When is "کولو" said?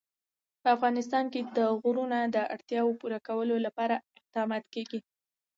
3.27-3.55